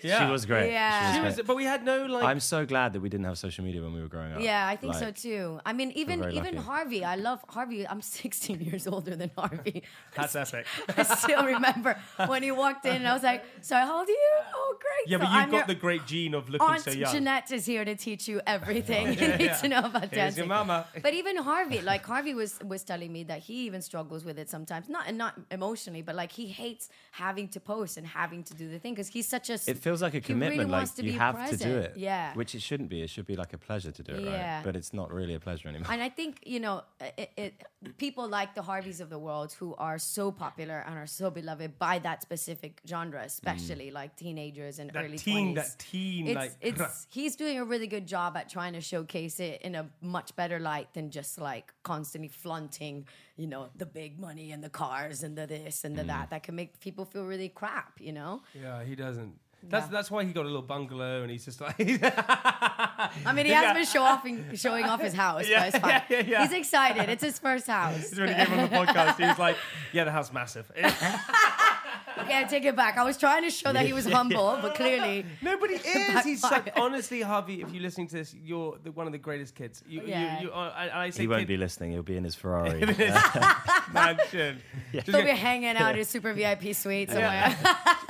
[0.04, 0.26] Yeah.
[0.26, 0.70] She was great.
[0.72, 1.12] Yeah.
[1.12, 1.46] She She was, great.
[1.46, 2.24] but we had no like.
[2.24, 4.40] I'm so glad that we didn't have social media when we were growing up.
[4.40, 5.60] Yeah, I think so too.
[5.64, 6.56] I mean, even even lucky.
[6.58, 7.04] Harvey.
[7.04, 7.86] I love Harvey.
[7.86, 9.82] I'm 16 years older than Harvey.
[10.16, 10.66] that's epic.
[10.96, 14.10] I still remember when he walked in, and I was like, "So how old are
[14.10, 14.32] you?
[14.54, 15.10] Oh, great!
[15.10, 17.12] Yeah, so but you've I'm got your the great gene of looking Aunt so young.
[17.12, 20.38] Jeanette is here to teach you everything you need to know about Here's dancing.
[20.44, 20.86] your mama.
[21.02, 24.48] But even Harvey, like Harvey was was telling me that he even struggles with it
[24.50, 24.88] sometimes.
[24.88, 28.68] Not and not emotionally, but like he hates having to post and having to do
[28.68, 29.58] the thing because he's such a.
[29.92, 30.70] It feels like a he really commitment.
[30.70, 31.92] like wants to you be have to do it.
[31.96, 32.34] Yeah.
[32.34, 33.02] Which it shouldn't be.
[33.02, 34.56] It should be like a pleasure to do it, Yeah.
[34.56, 34.64] right?
[34.64, 35.88] But it's not really a pleasure anymore.
[35.92, 37.52] And I think you know, it, it,
[37.98, 41.78] people like the Harveys of the world who are so popular and are so beloved
[41.78, 43.26] by that specific genre, mm.
[43.26, 45.54] especially like teenagers and That early teen, 20s.
[45.56, 46.52] that teen, it's, like.
[46.60, 50.34] it's he's doing a really good job at trying to showcase it in a much
[50.36, 55.22] better light than just like constantly flaunting, you know, the big money and the cars
[55.22, 56.26] and the this and the that.
[56.26, 56.30] Mm.
[56.30, 58.42] That can make people feel really crap, you know.
[58.60, 59.34] yeah, he doesn't.
[59.64, 59.92] That's Yeah.
[59.92, 61.76] that's why he got a little bungalow, and he's just like.
[61.78, 65.90] I mean, he hasn't been show offing, showing off his house, Yeah, but it's fine.
[65.90, 66.42] yeah, yeah, yeah.
[66.42, 67.08] He's excited.
[67.08, 67.96] It's his first house.
[68.10, 69.16] He's really good on the podcast.
[69.18, 69.56] He was like,
[69.92, 70.70] "Yeah, the house massive."
[72.24, 72.96] Okay, I take it back.
[72.98, 76.24] I was trying to show that he was humble, but clearly, Nobody is.
[76.24, 77.62] He's like, honestly, Harvey.
[77.62, 79.82] If you're listening to this, you're the, one of the greatest kids.
[79.86, 80.40] You, Yeah.
[80.40, 81.92] you, you, uh, I, I say he won't kid, be listening.
[81.92, 82.80] He'll be in his Ferrari.
[83.92, 84.60] mansion.
[84.92, 87.56] Just he'll be hanging out in a super VIP suite somewhere.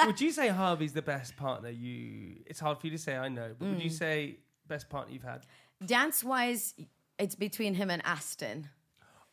[0.07, 1.70] would you say Harvey's the best partner?
[1.70, 2.37] You.
[2.46, 3.16] It's hard for you to say.
[3.16, 3.85] I know, but would Mm.
[3.85, 4.37] you say
[4.68, 5.46] best partner you've had?
[5.85, 6.75] Dance wise,
[7.18, 8.68] it's between him and Aston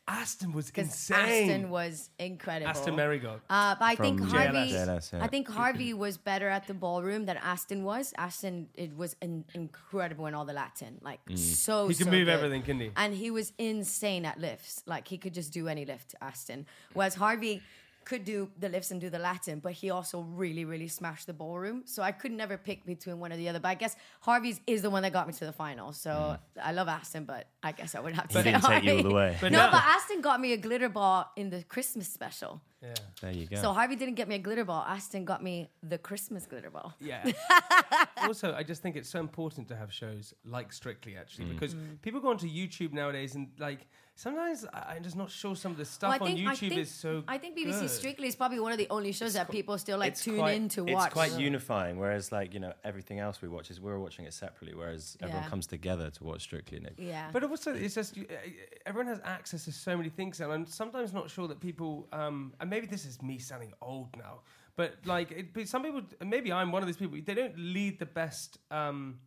[0.09, 1.49] Aston was because insane.
[1.49, 2.69] Aston was incredible.
[2.69, 3.39] Aston Merrygold.
[3.49, 5.23] Uh, but I think Harvey, JLS, yeah.
[5.23, 8.13] I think Harvey was better at the ballroom than Aston was.
[8.17, 11.87] Aston, it was in, incredible in all the Latin, like so.
[11.87, 12.29] He can so move good.
[12.29, 12.91] everything, couldn't he?
[12.95, 14.83] And he was insane at lifts.
[14.85, 16.65] Like he could just do any lift, Aston.
[16.93, 17.61] Whereas Harvey
[18.05, 21.33] could do the lifts and do the Latin, but he also really, really smashed the
[21.33, 21.83] ballroom.
[21.85, 23.59] So I could never pick between one or the other.
[23.59, 25.93] But I guess Harvey's is the one that got me to the final.
[25.93, 26.39] So mm.
[26.63, 28.97] I love Aston, but I guess I would have to He say didn't take you
[28.97, 29.37] all the way.
[29.41, 32.61] But no, now- but Aston got me a glitter ball in the Christmas special.
[32.81, 32.93] Yeah.
[33.21, 33.57] there you go.
[33.57, 34.83] So Harvey didn't get me a glitter ball.
[34.87, 36.93] Aston got me the Christmas glitter ball.
[37.01, 37.23] Yeah.
[38.23, 41.53] also, I just think it's so important to have shows like Strictly, actually, Mm.
[41.59, 42.01] because Mm.
[42.01, 45.77] people go onto YouTube nowadays and like sometimes I- I'm just not sure some of
[45.77, 47.23] the stuff Well, on YouTube is so.
[47.27, 47.89] I think BBC good.
[47.89, 50.69] Strictly is probably one of the only shows that people still like tune quite, in
[50.69, 50.91] to watch.
[50.91, 51.11] it's watch.
[51.11, 51.97] quite unifying.
[51.99, 54.75] Whereas, like you know, everything else we watch is we're watching it separately.
[54.75, 55.49] Whereas everyone Yeah.
[55.49, 56.77] comes together to watch Strictly.
[56.77, 57.29] And it, yeah.
[57.31, 58.35] But also, it's just you, uh,
[58.85, 62.07] everyone has access to so many things, and I'm sometimes not sure that people.
[62.11, 64.41] Um, and maybe this is me sounding old now,
[64.75, 67.17] but like it, but some people, maybe I'm one of those people.
[67.23, 69.19] They don't lead the best um,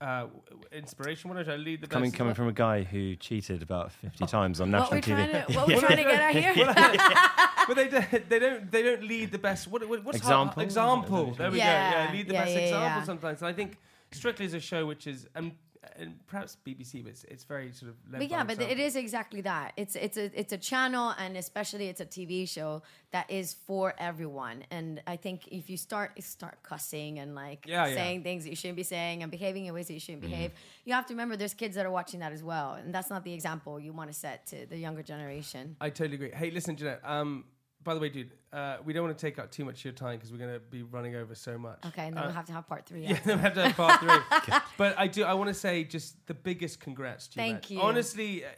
[0.00, 0.26] uh,
[0.72, 1.30] inspiration.
[1.30, 2.18] What did I lead the coming best?
[2.18, 5.30] coming from a guy who cheated about 50 times on what national we're TV.
[5.30, 6.54] trying to what we're trying to get at here.
[7.68, 10.54] but they don't, they don't they don't lead the best what, what what's Example?
[10.54, 13.04] hard- example there we Yeah, go yeah lead the yeah, best yeah, example yeah.
[13.04, 13.78] sometimes and I think
[14.12, 15.52] Strictly is a show which is and,
[15.98, 19.40] and perhaps BBC but it's, it's very sort of But yeah, but it is exactly
[19.42, 19.72] that.
[19.76, 23.94] It's it's a it's a channel and especially it's a TV show that is for
[23.98, 24.64] everyone.
[24.70, 27.94] And I think if you start start cussing and like Yeah, yeah.
[27.94, 30.52] saying things that you shouldn't be saying and behaving in ways that you shouldn't behave,
[30.84, 32.74] you have to remember there's kids that are watching that as well.
[32.74, 35.76] And that's not the example you want to set to the younger generation.
[35.80, 37.44] I totally agree hey listen Janette um
[37.84, 39.92] by the way dude uh, we don't want to take up too much of your
[39.94, 42.34] time because we're going to be running over so much Okay, and then Uh, we'll
[42.34, 43.02] have to have part three.
[43.06, 44.56] Yeah, then we'll have to have part three.
[44.78, 45.24] But I do.
[45.24, 47.46] I want to say just the biggest congrats to you.
[47.46, 47.78] Thank man.
[47.78, 47.84] you.
[47.84, 48.48] Honestly, uh,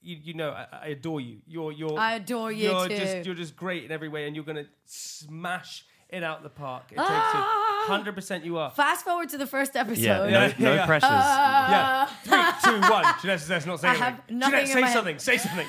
[0.00, 1.38] you, you know I, I adore you.
[1.46, 1.98] You're you're.
[1.98, 2.96] I adore you you're too.
[2.96, 6.84] Just, you're just great in every way, and you're gonna smash it out the park.
[6.92, 7.06] It Ah!
[7.06, 7.92] takes you.
[7.94, 8.70] Hundred percent, you are.
[8.70, 10.02] Fast forward to the first episode.
[10.02, 10.86] Yeah, no, Yeah, no yeah.
[10.86, 11.10] pressures.
[11.10, 12.06] yeah.
[12.24, 13.04] Three, two, one.
[13.20, 14.38] Janette says not saying I have anything.
[14.38, 14.94] nothing Janette, say my head.
[14.94, 15.18] something.
[15.18, 15.66] Say something.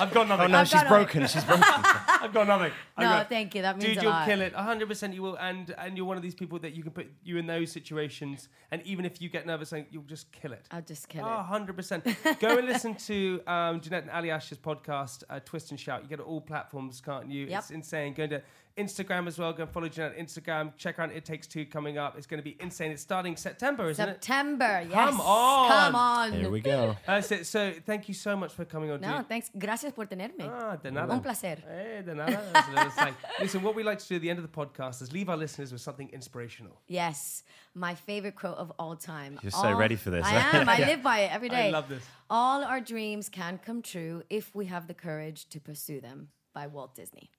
[0.00, 0.40] I've got nothing.
[0.44, 0.88] I've oh no, I've she's got it.
[0.88, 1.26] broken.
[1.26, 1.64] She's broken.
[2.20, 2.72] I've got nothing.
[2.96, 3.62] I've No, got- thank you.
[3.62, 4.26] That means Dude, a you'll lot.
[4.28, 4.54] kill it.
[4.54, 5.36] 100% you will.
[5.36, 8.48] And and you're one of these people that you can put you in those situations.
[8.70, 10.66] And even if you get nervous, like, you'll just kill it.
[10.70, 11.66] I'll just kill Oh, it.
[11.76, 12.40] 100%.
[12.40, 16.02] Go and listen to um, Janette and Aljaž's podcast, uh, Twist and Shout.
[16.02, 17.46] You get it all platforms, can't you?
[17.46, 17.58] Yep.
[17.58, 18.14] It's insane.
[18.14, 18.42] Go to
[18.78, 19.52] Instagram as well.
[19.52, 20.72] Go and follow Janette on Instagram.
[20.76, 22.16] Check out It Takes Two coming up.
[22.16, 22.92] It's going to be insane.
[22.92, 24.12] It's starting September, isn't it?
[24.12, 24.92] September, yes.
[24.92, 25.68] Come on.
[25.70, 26.32] Come on.
[26.32, 26.96] Here we go.
[27.06, 27.46] That's it.
[27.46, 29.00] So thank you so much for coming on.
[29.00, 29.28] No, dude.
[29.28, 29.50] thanks.
[29.58, 30.48] Gracias por tenerme.
[30.48, 31.12] Ah, de nada.
[31.12, 31.58] Un placer.
[31.66, 32.42] Hey, de nada.
[32.52, 33.14] That's what I was like.
[33.40, 35.36] Listen, what we like to do at the end of the podcast is leave our
[35.36, 36.80] listeners with something inspirational.
[36.86, 37.42] Yes,
[37.74, 39.38] my favorite quote of all time.
[39.42, 40.68] You're so ready for this, I am.
[40.68, 41.68] I live by it every day.
[41.68, 42.02] I love this.
[42.30, 46.28] All our dreams can come true if we have the courage to pursue them.
[46.54, 47.30] By Walt Disney.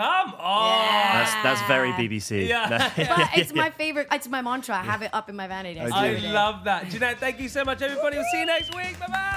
[0.00, 1.12] Come on.
[1.12, 2.48] That's that's very BBC.
[2.48, 2.90] Yeah.
[2.96, 4.08] But it's my favorite.
[4.10, 4.76] It's my mantra.
[4.76, 5.78] I have it up in my vanity.
[5.78, 6.88] I I love that.
[6.88, 8.16] Janette, thank you so much, everybody.
[8.16, 8.98] We'll see you next week.
[8.98, 9.36] Bye bye.